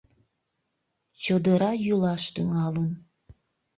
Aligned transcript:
Чодыра 1.23 1.71
йӱлаш 1.85 2.23
тӱҥалын. 2.33 2.89